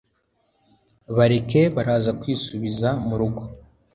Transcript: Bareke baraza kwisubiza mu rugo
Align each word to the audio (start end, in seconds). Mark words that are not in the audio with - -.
Bareke 1.15 1.61
baraza 1.75 2.11
kwisubiza 2.19 2.87
mu 3.07 3.15
rugo 3.19 3.41